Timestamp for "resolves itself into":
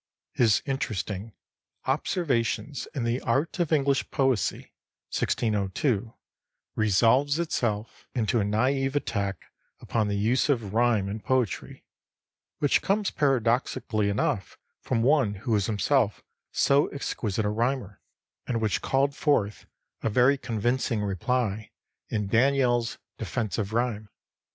6.73-8.39